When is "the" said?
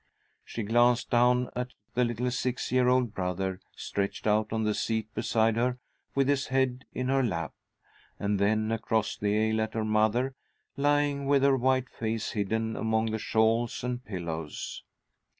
1.93-2.03, 4.63-4.73, 9.15-9.37, 13.11-13.19